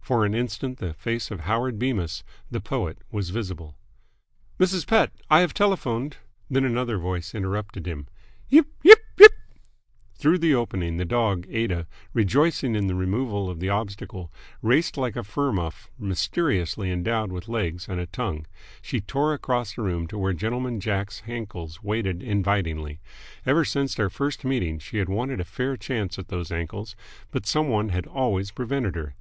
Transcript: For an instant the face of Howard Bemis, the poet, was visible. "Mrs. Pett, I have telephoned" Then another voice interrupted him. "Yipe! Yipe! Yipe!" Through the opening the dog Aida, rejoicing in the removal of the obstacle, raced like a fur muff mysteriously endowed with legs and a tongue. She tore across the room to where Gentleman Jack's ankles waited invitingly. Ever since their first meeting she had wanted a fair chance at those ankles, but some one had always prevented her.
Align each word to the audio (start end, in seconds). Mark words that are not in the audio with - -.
For 0.00 0.26
an 0.26 0.34
instant 0.34 0.78
the 0.78 0.92
face 0.94 1.30
of 1.30 1.40
Howard 1.40 1.78
Bemis, 1.78 2.24
the 2.50 2.60
poet, 2.60 2.98
was 3.10 3.28
visible. 3.30 3.76
"Mrs. 4.58 4.86
Pett, 4.86 5.10
I 5.30 5.40
have 5.40 5.52
telephoned" 5.54 6.18
Then 6.50 6.64
another 6.64 6.96
voice 6.98 7.34
interrupted 7.34 7.86
him. 7.86 8.08
"Yipe! 8.50 8.66
Yipe! 8.84 9.00
Yipe!" 9.18 9.28
Through 10.16 10.38
the 10.38 10.54
opening 10.54 10.96
the 10.96 11.04
dog 11.06 11.46
Aida, 11.50 11.86
rejoicing 12.12 12.74
in 12.74 12.86
the 12.86 12.94
removal 12.94 13.48
of 13.50 13.60
the 13.60 13.70
obstacle, 13.70 14.30
raced 14.62 14.96
like 14.98 15.16
a 15.16 15.24
fur 15.24 15.52
muff 15.52 15.90
mysteriously 15.98 16.90
endowed 16.90 17.32
with 17.32 17.48
legs 17.48 17.86
and 17.88 18.00
a 18.00 18.06
tongue. 18.06 18.46
She 18.82 19.00
tore 19.02 19.32
across 19.32 19.74
the 19.74 19.82
room 19.82 20.06
to 20.08 20.18
where 20.18 20.34
Gentleman 20.34 20.80
Jack's 20.80 21.22
ankles 21.26 21.82
waited 21.82 22.22
invitingly. 22.22 23.00
Ever 23.46 23.64
since 23.64 23.94
their 23.94 24.10
first 24.10 24.44
meeting 24.44 24.78
she 24.78 24.98
had 24.98 25.08
wanted 25.10 25.40
a 25.40 25.44
fair 25.44 25.78
chance 25.78 26.18
at 26.18 26.28
those 26.28 26.52
ankles, 26.52 26.94
but 27.30 27.46
some 27.46 27.68
one 27.68 27.90
had 27.90 28.06
always 28.06 28.50
prevented 28.50 28.94
her. 28.96 29.14